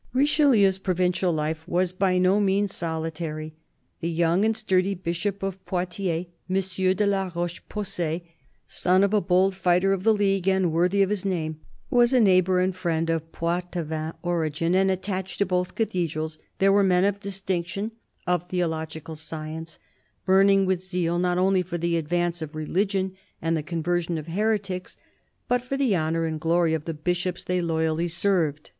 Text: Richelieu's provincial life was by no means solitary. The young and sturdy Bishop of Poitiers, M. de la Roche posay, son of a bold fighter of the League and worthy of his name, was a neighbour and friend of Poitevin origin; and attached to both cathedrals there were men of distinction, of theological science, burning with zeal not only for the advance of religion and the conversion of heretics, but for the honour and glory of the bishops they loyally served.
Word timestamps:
Richelieu's 0.13 0.79
provincial 0.79 1.31
life 1.31 1.67
was 1.67 1.93
by 1.93 2.17
no 2.17 2.39
means 2.39 2.73
solitary. 2.73 3.53
The 3.99 4.09
young 4.09 4.43
and 4.43 4.57
sturdy 4.57 4.95
Bishop 4.95 5.43
of 5.43 5.63
Poitiers, 5.67 6.25
M. 6.49 6.55
de 6.55 7.05
la 7.05 7.31
Roche 7.35 7.61
posay, 7.69 8.23
son 8.65 9.03
of 9.03 9.13
a 9.13 9.21
bold 9.21 9.53
fighter 9.53 9.93
of 9.93 10.01
the 10.01 10.15
League 10.15 10.47
and 10.47 10.71
worthy 10.71 11.03
of 11.03 11.11
his 11.11 11.23
name, 11.23 11.59
was 11.91 12.13
a 12.15 12.19
neighbour 12.19 12.59
and 12.59 12.75
friend 12.75 13.11
of 13.11 13.31
Poitevin 13.31 14.15
origin; 14.23 14.73
and 14.73 14.89
attached 14.89 15.37
to 15.37 15.45
both 15.45 15.75
cathedrals 15.75 16.39
there 16.57 16.73
were 16.73 16.81
men 16.81 17.03
of 17.05 17.19
distinction, 17.19 17.91
of 18.25 18.47
theological 18.47 19.15
science, 19.15 19.77
burning 20.25 20.65
with 20.65 20.81
zeal 20.83 21.19
not 21.19 21.37
only 21.37 21.61
for 21.61 21.77
the 21.77 21.95
advance 21.95 22.41
of 22.41 22.55
religion 22.55 23.15
and 23.39 23.55
the 23.55 23.61
conversion 23.61 24.17
of 24.17 24.25
heretics, 24.29 24.97
but 25.47 25.61
for 25.61 25.77
the 25.77 25.95
honour 25.95 26.25
and 26.25 26.41
glory 26.41 26.73
of 26.73 26.85
the 26.85 26.93
bishops 26.95 27.43
they 27.43 27.61
loyally 27.61 28.07
served. 28.07 28.67